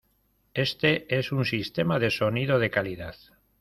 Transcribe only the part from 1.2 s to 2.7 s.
un sistema de sonido